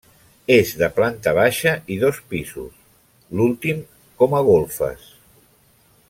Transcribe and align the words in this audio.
És 0.53 0.69
de 0.77 0.87
planta 0.95 1.33
baixa 1.39 1.73
i 1.95 1.99
dos 2.05 2.21
pisos, 2.33 2.71
l'últim 3.39 3.83
com 4.23 4.33
a 4.39 4.45
golfes. 4.53 5.05